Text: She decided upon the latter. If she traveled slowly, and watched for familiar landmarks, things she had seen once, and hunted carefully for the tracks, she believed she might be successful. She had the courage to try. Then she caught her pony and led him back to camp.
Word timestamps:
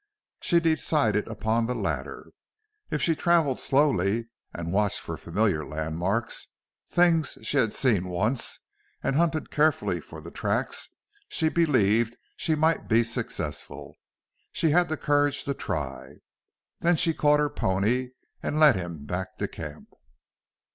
She 0.39 0.59
decided 0.59 1.27
upon 1.27 1.67
the 1.67 1.75
latter. 1.75 2.31
If 2.89 3.03
she 3.03 3.13
traveled 3.13 3.59
slowly, 3.59 4.29
and 4.51 4.73
watched 4.73 4.99
for 4.99 5.15
familiar 5.15 5.63
landmarks, 5.63 6.47
things 6.89 7.37
she 7.43 7.57
had 7.57 7.71
seen 7.71 8.07
once, 8.09 8.61
and 9.03 9.15
hunted 9.15 9.51
carefully 9.51 9.99
for 10.01 10.19
the 10.19 10.31
tracks, 10.31 10.87
she 11.27 11.49
believed 11.49 12.17
she 12.35 12.55
might 12.55 12.87
be 12.87 13.03
successful. 13.03 13.95
She 14.51 14.71
had 14.71 14.89
the 14.89 14.97
courage 14.97 15.43
to 15.43 15.53
try. 15.53 16.15
Then 16.79 16.95
she 16.95 17.13
caught 17.13 17.39
her 17.39 17.51
pony 17.51 18.09
and 18.41 18.59
led 18.59 18.75
him 18.75 19.05
back 19.05 19.37
to 19.37 19.47
camp. 19.47 19.89